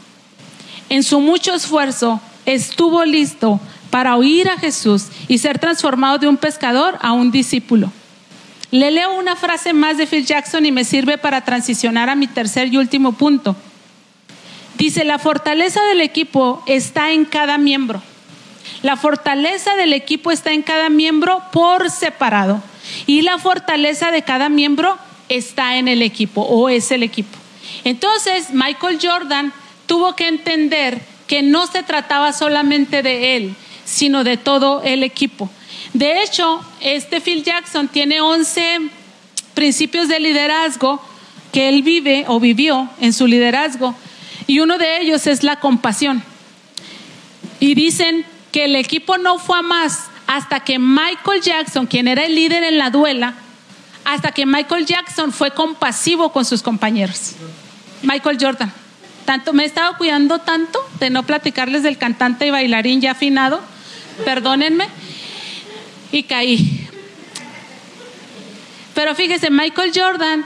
[0.89, 6.35] en su mucho esfuerzo, estuvo listo para oír a Jesús y ser transformado de un
[6.35, 7.89] pescador a un discípulo.
[8.75, 12.27] Le leo una frase más de Phil Jackson y me sirve para transicionar a mi
[12.27, 13.55] tercer y último punto.
[14.77, 18.01] Dice, la fortaleza del equipo está en cada miembro.
[18.81, 22.61] La fortaleza del equipo está en cada miembro por separado.
[23.05, 24.97] Y la fortaleza de cada miembro
[25.29, 27.37] está en el equipo o es el equipo.
[27.85, 29.53] Entonces, Michael Jordan
[29.85, 35.49] tuvo que entender que no se trataba solamente de él, sino de todo el equipo.
[35.95, 38.89] De hecho, este Phil Jackson tiene 11
[39.53, 41.01] principios de liderazgo
[41.53, 43.95] que él vive o vivió en su liderazgo
[44.45, 46.21] y uno de ellos es la compasión.
[47.61, 52.25] Y dicen que el equipo no fue a más hasta que Michael Jackson, quien era
[52.25, 53.35] el líder en la duela,
[54.03, 57.35] hasta que Michael Jackson fue compasivo con sus compañeros.
[58.03, 58.73] Michael Jordan.
[59.23, 63.61] Tanto me he estado cuidando tanto de no platicarles del cantante y bailarín ya afinado.
[64.25, 64.89] Perdónenme
[66.11, 66.87] y caí.
[68.93, 70.45] Pero fíjese, Michael Jordan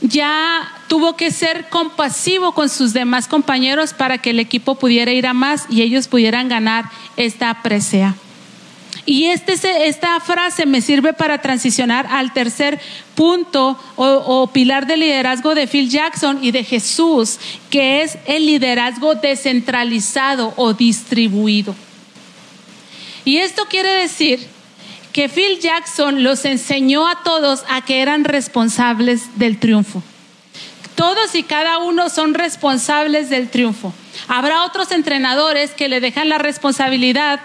[0.00, 5.26] ya tuvo que ser compasivo con sus demás compañeros para que el equipo pudiera ir
[5.26, 6.84] a más y ellos pudieran ganar
[7.16, 8.14] esta presea.
[9.06, 12.80] Y este, esta frase me sirve para transicionar al tercer
[13.14, 17.38] punto o, o, pilar de liderazgo de Phil Jackson y de Jesús,
[17.70, 21.74] que es el liderazgo descentralizado o distribuido.
[23.26, 24.46] Y esto quiere decir
[25.14, 30.02] que Phil Jackson los enseñó a todos a que eran responsables del triunfo.
[30.96, 33.94] Todos y cada uno son responsables del triunfo.
[34.26, 37.38] Habrá otros entrenadores que le dejan la responsabilidad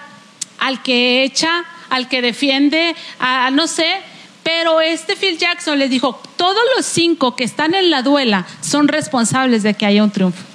[0.58, 3.98] al que echa, al que defiende, a no sé,
[4.42, 8.88] pero este Phil Jackson les dijo, todos los cinco que están en la duela son
[8.88, 10.49] responsables de que haya un triunfo.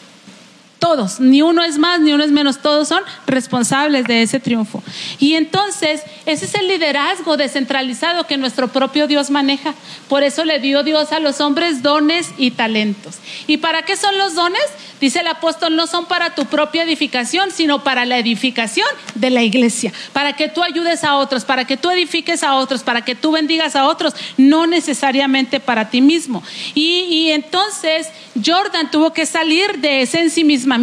[0.85, 4.83] Todos, ni uno es más, ni uno es menos, todos son responsables de ese triunfo.
[5.19, 9.73] Y entonces, ese es el liderazgo descentralizado que nuestro propio Dios maneja.
[10.11, 13.15] Por eso le dio Dios a los hombres dones y talentos.
[13.47, 14.61] ¿Y para qué son los dones?
[15.01, 19.43] Dice el apóstol, no son para tu propia edificación, sino para la edificación de la
[19.43, 23.15] iglesia, para que tú ayudes a otros, para que tú edifiques a otros, para que
[23.15, 26.43] tú bendigas a otros, no necesariamente para ti mismo.
[26.75, 28.09] Y, entonces
[28.45, 30.74] Jordan tuvo que salir de ese ensimismamiento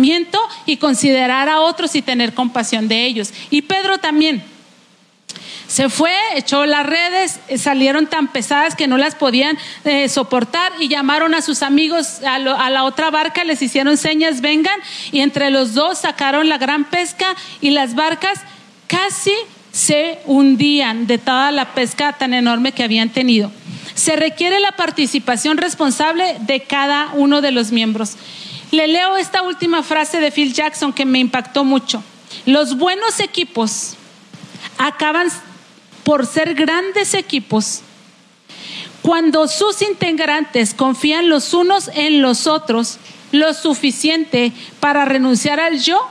[0.65, 3.33] y considerar a otros y tener compasión de ellos.
[3.49, 4.43] Y Pedro también.
[5.67, 10.73] Se fue, echó las redes, eh, salieron tan pesadas que no las podían eh, soportar
[10.79, 14.77] y llamaron a sus amigos a, a, la otra barca, les hicieron señas, vengan,
[15.13, 18.41] y entre los dos sacaron la gran pesca y las barcas
[18.87, 19.31] casi
[19.71, 23.49] se hundían de toda la pesca tan enorme que habían tenido.
[23.93, 28.17] Se requiere la participación responsable de cada uno de los miembros.
[28.71, 32.01] Le leo esta última frase de Phil Jackson que me impactó mucho.
[32.45, 33.95] Los buenos equipos
[34.77, 35.27] acaban
[36.03, 37.81] por ser grandes equipos
[39.01, 42.97] cuando sus integrantes confían los unos en los otros
[43.31, 46.07] lo suficiente para renunciar al yo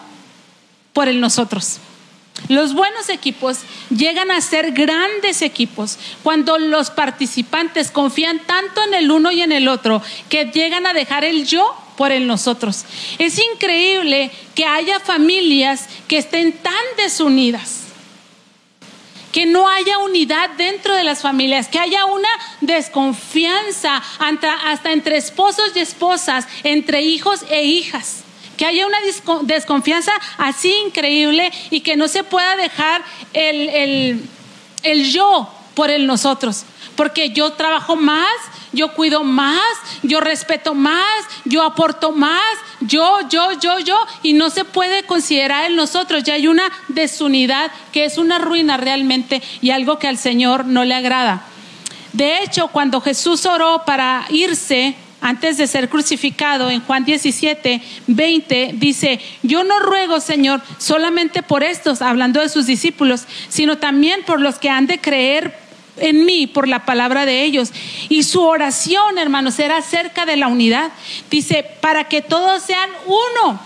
[0.93, 1.79] por el nosotros.
[2.49, 3.59] Los buenos equipos
[3.91, 9.53] llegan a ser grandes equipos cuando los participantes confían tanto en el uno y en
[9.53, 12.87] el otro que llegan a dejar el yo por el nosotros.
[13.19, 17.89] Es increíble que haya familias que estén tan desunidas
[19.33, 22.31] que no haya unidad dentro de las familias, que haya una
[22.63, 24.03] desconfianza
[24.65, 28.25] hasta entre esposos y esposas, entre hijos e hijas
[28.57, 28.99] que haya una
[29.43, 33.03] desconfianza así increíble y que no se pueda dejar
[33.35, 34.29] el, el,
[34.83, 36.65] el yo por el nosotros,
[37.01, 38.29] porque yo trabajo más,
[38.75, 39.65] yo cuido más,
[40.03, 42.43] yo respeto más, yo aporto más,
[42.81, 47.73] yo, yo, yo, yo, y no se puede considerar el nosotros, ya hay una desunidad
[47.91, 51.43] que es una ruina realmente y algo que al Señor no le agrada.
[52.13, 58.73] De hecho, cuando Jesús oró para irse, antes de ser crucificado, en Juan 17, 20,
[58.75, 64.39] dice, yo no ruego, Señor, solamente por estos, hablando de sus discípulos, sino también por
[64.39, 67.71] los que han de creer en mí por la palabra de ellos.
[68.09, 70.93] Y su oración, hermanos, era acerca de la unidad.
[71.31, 73.61] Dice, para que todos sean uno.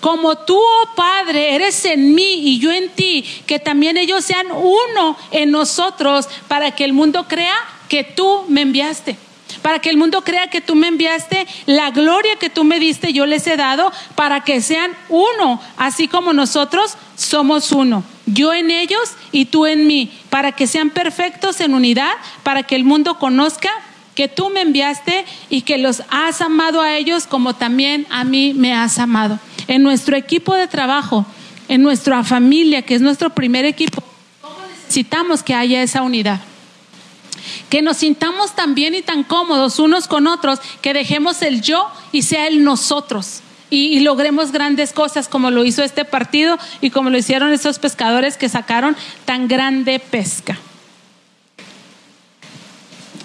[0.00, 4.46] Como tú, oh Padre, eres en mí y yo en ti, que también ellos sean
[4.50, 7.56] uno en nosotros, para que el mundo crea
[7.88, 9.16] que tú me enviaste
[9.62, 13.12] para que el mundo crea que tú me enviaste, la gloria que tú me diste
[13.12, 18.04] yo les he dado, para que sean uno, así como nosotros somos uno.
[18.26, 22.12] Yo en ellos y tú en mí, para que sean perfectos en unidad,
[22.42, 23.70] para que el mundo conozca
[24.14, 28.54] que tú me enviaste y que los has amado a ellos como también a mí
[28.54, 29.38] me has amado.
[29.68, 31.26] En nuestro equipo de trabajo,
[31.68, 34.02] en nuestra familia, que es nuestro primer equipo,
[34.82, 36.40] necesitamos que haya esa unidad
[37.68, 41.88] que nos sintamos tan bien y tan cómodos unos con otros, que dejemos el yo
[42.12, 43.40] y sea el nosotros.
[43.68, 48.36] Y, logremos grandes cosas como lo hizo este partido y como lo hicieron esos pescadores
[48.36, 50.56] que sacaron tan grande pesca.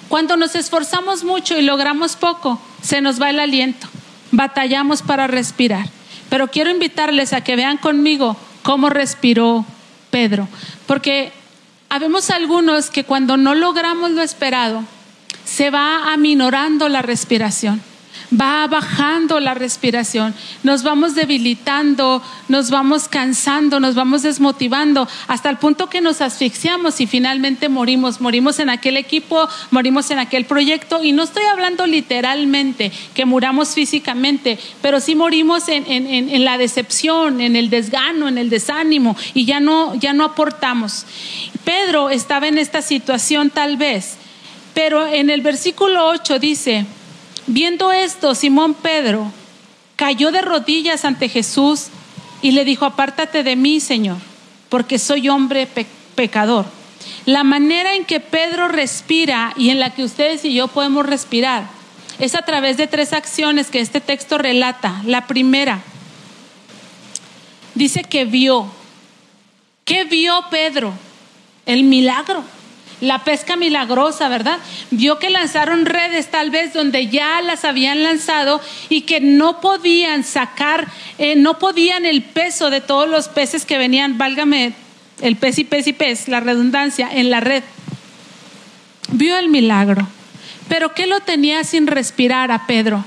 [0.10, 3.88] Cuando nos esforzamos mucho y logramos poco, se nos va el aliento.
[4.32, 5.86] Batallamos para respirar.
[6.30, 9.64] Pero quiero invitarles a que vean conmigo cómo respiró
[10.10, 10.48] Pedro.
[10.88, 11.32] Porque
[11.90, 14.84] habemos algunos que cuando no logramos lo esperado,
[15.46, 17.82] se va aminorando la respiración
[18.40, 25.58] va bajando la respiración, nos vamos debilitando, nos vamos cansando, nos vamos desmotivando, hasta el
[25.58, 28.22] punto que nos asfixiamos y finalmente morimos.
[28.22, 33.70] Morimos en aquel equipo, morimos en aquel proyecto y no estoy hablando literalmente que muramos
[33.70, 39.46] físicamente, pero sí morimos en, en la decepción, en el desgano, en el desánimo y
[39.46, 41.06] ya no, ya no aportamos.
[41.64, 44.16] Pedro estaba en esta situación tal vez,
[44.74, 46.86] pero en el versículo 8 dice,
[47.48, 49.32] Viendo esto, Simón Pedro
[49.96, 51.88] cayó de rodillas ante Jesús
[52.42, 54.18] y le dijo, apártate de mí, Señor,
[54.70, 55.68] porque soy hombre
[56.16, 56.66] pecador.
[57.26, 61.68] La manera en que Pedro respira y en la que ustedes y yo podemos respirar
[62.20, 65.02] es a través de tres acciones que este texto relata.
[65.06, 65.82] La primera,
[67.76, 68.68] dice que vio.
[69.86, 70.94] ¿Qué vio Pedro?
[71.66, 72.44] El milagro
[73.02, 74.60] la pesca milagrosa, ¿verdad?
[74.92, 80.24] Vio que lanzaron redes tal vez donde ya las habían lanzado y que no podían
[80.24, 80.88] sacar,
[81.18, 84.74] eh, no podían el peso de todos los peces que venían, válgame
[85.22, 87.64] el pez y pez y pez, la redundancia, en la red.
[89.12, 90.08] Vio el milagro.
[90.70, 93.04] Pero ¿qué lo tenía sin respirar a Pedro?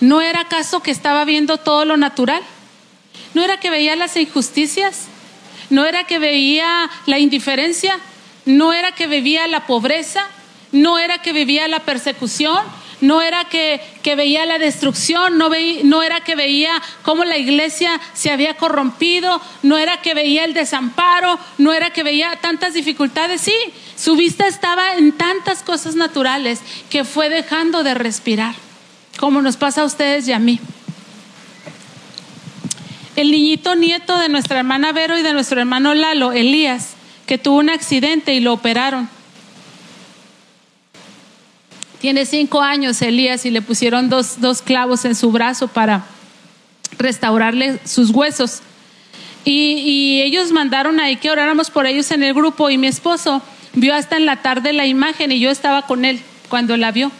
[0.00, 2.42] ¿No era acaso que estaba viendo todo lo natural?
[3.34, 5.08] ¿No era que veía las injusticias?
[5.68, 7.98] ¿No era que veía la indiferencia?
[8.46, 10.26] No era que vivía la pobreza,
[10.72, 12.58] no era que vivía la persecución,
[13.00, 13.80] no era que,
[14.16, 15.50] veía la destrucción, no,
[15.84, 16.70] no era que veía
[17.02, 22.02] cómo la iglesia se había corrompido, no era que veía el desamparo, no era que
[22.02, 23.42] veía tantas dificultades.
[23.42, 23.54] Sí,
[23.96, 28.54] su vista estaba en tantas cosas naturales que fue dejando de respirar,
[29.18, 30.58] como nos pasa a ustedes y a mí.
[33.16, 36.95] El niñito nieto de nuestra hermana Vero y de nuestro hermano Lalo, Elías,
[37.26, 39.08] que tuvo un accidente y lo operaron.
[42.00, 46.04] Tiene cinco años Elías y le pusieron dos, clavos en su brazo para
[46.98, 48.60] restaurarle sus huesos.
[49.44, 53.42] Y, y, ellos mandaron ahí que oráramos por ellos en el grupo y mi esposo
[53.74, 57.10] vio hasta en la tarde la imagen y yo estaba con él cuando la vio.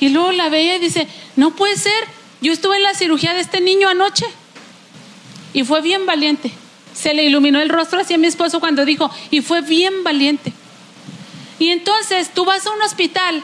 [0.00, 1.92] Y luego la veía y dice, no puede ser,
[2.40, 4.26] yo estuve en la cirugía de este niño anoche.
[5.54, 6.52] Y fue bien valiente
[6.96, 10.52] se le iluminó el rostro hacia mi esposo cuando dijo, y fue bien valiente.
[11.58, 13.42] Y entonces tú vas a un hospital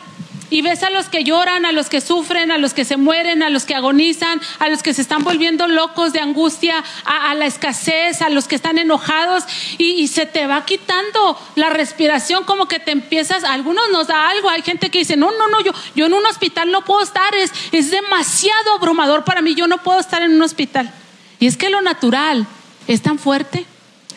[0.48, 3.42] y ves a los que lloran, a los que sufren, a los que se mueren,
[3.42, 7.46] a los que agonizan, a los que se están volviendo locos de angustia, a, la
[7.46, 9.44] escasez, a los que están enojados
[9.78, 14.50] y, se te va quitando la respiración como que te empiezas, algunos nos da algo,
[14.50, 17.34] hay gente que dice, no, no, no, yo, yo en un hospital no puedo estar,
[17.34, 20.92] es, es demasiado abrumador para mí, yo no puedo estar en un hospital.
[21.40, 22.46] Y es que lo natural
[22.88, 23.66] es tan fuerte.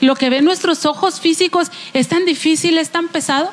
[0.02, 3.52] Lo que ven nuestros ojos físicos es tan difícil, es tan pesado.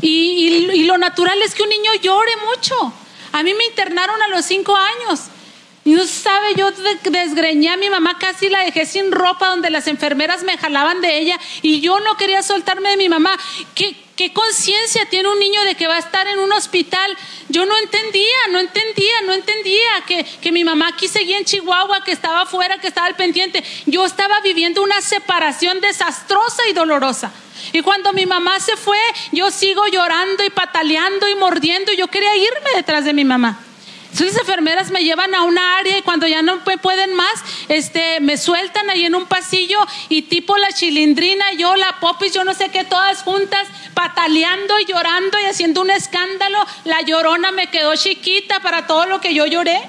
[0.00, 2.92] Y, lo natural es que un niño llore mucho.
[3.32, 5.20] A mí me internaron a los cinco años.
[5.84, 6.70] Y no sabe, yo
[7.10, 11.18] desgreñé a mi mamá, casi la dejé sin ropa, donde las enfermeras me jalaban de
[11.18, 13.38] ella y yo no quería soltarme de mi mamá.
[13.74, 17.16] ¿Qué, ¿Qué conciencia tiene un niño de que va a estar en un hospital?
[17.48, 22.04] Yo no entendía, no entendía, no entendía que, que mi mamá aquí seguía en Chihuahua,
[22.04, 23.64] que estaba afuera, que estaba al pendiente.
[23.86, 27.32] Yo estaba viviendo una separación desastrosa y dolorosa.
[27.72, 28.98] Y cuando mi mamá se fue,
[29.32, 31.92] yo sigo llorando y pataleando y mordiendo.
[31.92, 33.58] Yo quería irme detrás de mi mamá.
[34.14, 37.34] Entonces enfermeras me llevan a una área y cuando ya no pueden más,
[37.68, 39.76] este, me sueltan ahí en un pasillo
[40.08, 44.84] y tipo la chilindrina, yo, la popis, yo no sé qué, todas juntas, pataleando y
[44.84, 46.58] llorando y haciendo un escándalo.
[46.84, 49.82] La llorona me quedó chiquita para todo lo que yo lloré.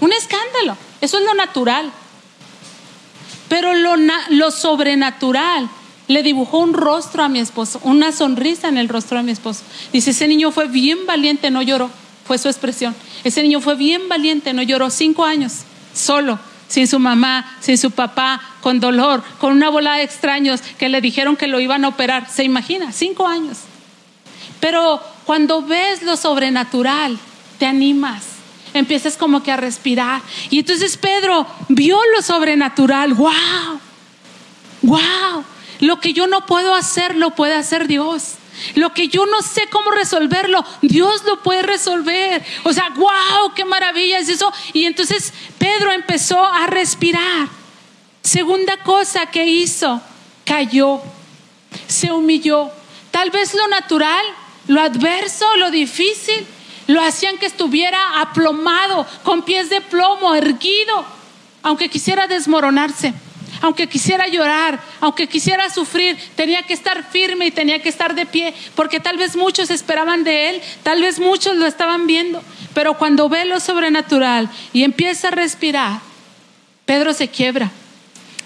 [0.00, 0.76] Un escándalo.
[1.00, 1.90] Eso es lo natural.
[3.48, 3.94] Pero lo,
[4.28, 5.70] lo sobrenatural
[6.06, 9.62] le dibujó un rostro a mi esposo, una sonrisa en el rostro de mi esposo.
[9.90, 11.90] Dice, ese niño fue bien valiente, no lloró
[12.28, 12.94] fue su expresión.
[13.24, 15.64] Ese niño fue bien valiente, no lloró cinco años,
[15.94, 16.38] solo,
[16.68, 21.00] sin su mamá, sin su papá, con dolor, con una bola de extraños que le
[21.00, 22.30] dijeron que lo iban a operar.
[22.30, 22.92] ¿Se imagina?
[22.92, 23.58] Cinco años.
[24.60, 27.18] Pero cuando ves lo sobrenatural,
[27.58, 28.22] te animas,
[28.74, 30.22] empiezas como que a respirar.
[30.50, 33.14] Y entonces Pedro vio lo sobrenatural.
[33.14, 33.80] ¡Wow!
[34.82, 35.44] ¡Wow!
[35.80, 38.34] Lo que yo no puedo hacer, lo puede hacer Dios.
[38.74, 42.44] Lo que yo no sé cómo resolverlo, Dios lo puede resolver.
[42.64, 44.52] O sea, wow, qué maravilla es eso.
[44.72, 47.48] Y entonces Pedro empezó a respirar.
[48.22, 50.00] Segunda cosa que hizo,
[50.44, 51.00] cayó,
[51.86, 52.70] se humilló.
[53.10, 54.24] Tal vez lo natural,
[54.66, 56.46] lo adverso, lo difícil,
[56.86, 61.04] lo hacían que estuviera aplomado, con pies de plomo, erguido,
[61.62, 63.14] aunque quisiera desmoronarse
[63.60, 68.26] aunque quisiera llorar, aunque quisiera sufrir, tenía que estar firme y tenía que estar de
[68.26, 72.42] pie, porque tal vez muchos esperaban de él, tal vez muchos lo estaban viendo,
[72.74, 76.00] pero cuando ve lo sobrenatural y empieza a respirar,
[76.84, 77.70] Pedro se quiebra,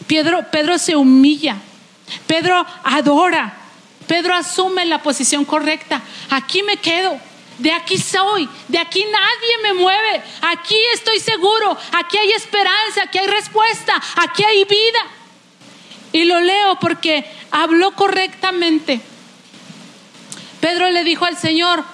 [0.06, 1.56] Pedro, Pedro se humilla,
[2.26, 3.54] Pedro adora,
[4.06, 7.18] Pedro asume la posición correcta, aquí me quedo.
[7.62, 13.18] De aquí soy, de aquí nadie me mueve, aquí estoy seguro, aquí hay esperanza, aquí
[13.18, 14.98] hay respuesta, aquí hay vida.
[16.10, 19.00] Y lo leo porque habló correctamente.
[20.60, 21.84] Pedro le dijo al Señor,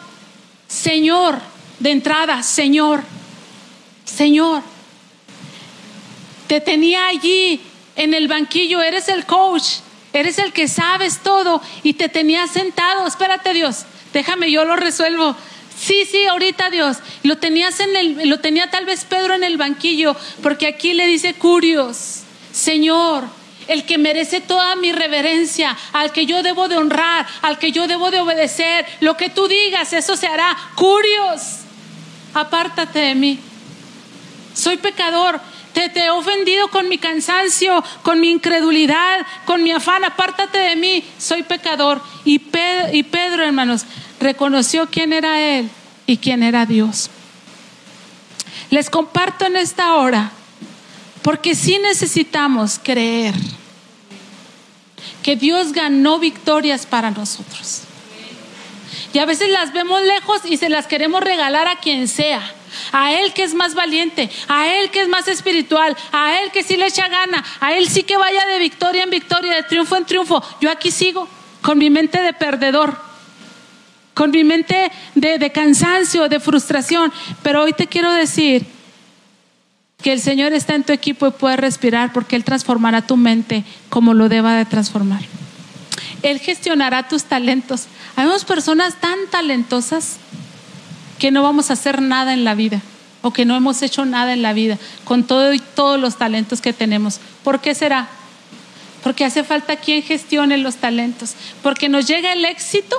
[0.68, 1.38] Señor,
[1.80, 3.02] de entrada, Señor,
[4.06, 4.62] Señor,
[6.46, 7.60] te tenía allí
[7.94, 9.80] en el banquillo, eres el coach,
[10.14, 15.36] eres el que sabes todo y te tenía sentado, espérate Dios, déjame, yo lo resuelvo.
[15.78, 16.98] Sí, sí, ahorita Dios.
[17.22, 21.06] Lo tenías en el, lo tenía tal vez Pedro en el banquillo, porque aquí le
[21.06, 22.22] dice Curios,
[22.52, 23.24] Señor,
[23.68, 27.86] el que merece toda mi reverencia, al que yo debo de honrar, al que yo
[27.86, 30.56] debo de obedecer, lo que tú digas, eso se hará.
[30.74, 31.60] Curios,
[32.34, 33.38] apártate de mí.
[34.54, 35.40] Soy pecador,
[35.74, 41.04] te, he ofendido con mi cansancio, con mi incredulidad, con mi afán, apártate de mí,
[41.18, 42.02] soy pecador.
[42.24, 43.84] Y Pedro, y Pedro hermanos,
[44.20, 45.70] reconoció quién era Él
[46.06, 47.10] y quién era Dios.
[48.70, 50.30] Les comparto en esta hora,
[51.22, 53.34] porque sí necesitamos creer
[55.22, 57.82] que Dios ganó victorias para nosotros.
[59.12, 62.42] Y a veces las vemos lejos y se las queremos regalar a quien sea.
[62.92, 66.62] A Él que es más valiente, a Él que es más espiritual, a Él que
[66.62, 69.96] sí le echa gana, a Él sí que vaya de victoria en victoria, de triunfo
[69.96, 70.42] en triunfo.
[70.60, 71.26] Yo aquí sigo
[71.62, 73.07] con mi mente de perdedor
[74.18, 77.12] con mi mente de, cansancio, de frustración.
[77.44, 78.66] Pero hoy te quiero decir
[80.02, 83.62] que el Señor está en tu equipo y puede respirar porque Él transformará tu mente
[83.88, 85.20] como lo deba de transformar.
[86.22, 87.86] Él gestionará tus talentos.
[88.16, 90.16] Hay personas tan talentosas
[91.20, 92.82] que no vamos a hacer nada en la vida
[93.22, 95.20] o que no hemos hecho nada en la vida con
[95.54, 97.20] y todos los talentos que tenemos.
[97.44, 98.08] ¿Por qué será?
[99.04, 101.36] Porque hace falta quien gestione los talentos.
[101.62, 102.96] Porque nos llega el éxito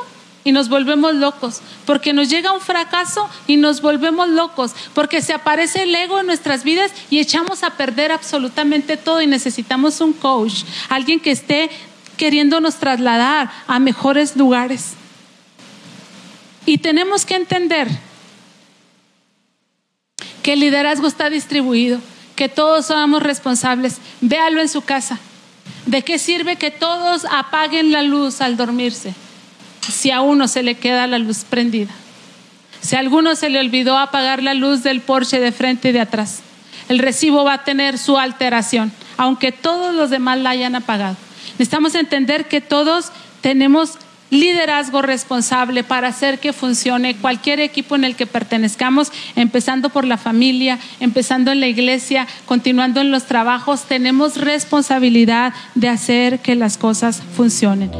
[0.50, 5.32] y nos volvemos locos, porque nos llega un fracaso y nos volvemos locos, porque se
[5.32, 10.12] aparece el ego en nuestras vidas y echamos a perder absolutamente todo y necesitamos un
[10.12, 11.70] coach, alguien que esté
[12.18, 14.94] queriéndonos trasladar a mejores lugares.
[16.66, 17.88] Y tenemos que entender
[20.42, 22.00] que el liderazgo está distribuido,
[22.36, 23.98] que todos somos responsables.
[24.20, 25.20] Véalo en su casa.
[25.86, 29.14] ¿De qué sirve que todos apaguen la luz al dormirse?
[29.92, 31.92] Si a uno se le queda la luz prendida.
[32.82, 36.02] Si a alguno se le olvidó apagar la luz del porche de frente y de
[36.02, 36.42] atrás,
[36.88, 41.18] el recibo va a tener su alteración, aunque todos los demás la hayan apagado.
[41.52, 43.12] Necesitamos entender que todos
[43.42, 43.98] tenemos
[44.30, 50.18] liderazgo responsable para hacer que funcione cualquier equipo en el que pertenezcamos, empezando por la
[50.18, 56.78] familia, empezando en la iglesia, continuando en los trabajos, tenemos responsabilidad de hacer que las
[56.78, 57.92] cosas funcionen.